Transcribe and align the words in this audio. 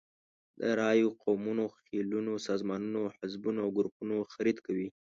د 0.59 0.61
رایو، 0.79 1.09
قومونو، 1.23 1.65
خېلونو، 1.83 2.33
سازمانونو، 2.47 3.01
حزبونو 3.17 3.59
او 3.65 3.69
ګروپونو 3.77 4.15
خرید 4.33 4.57
کوي. 4.65 4.87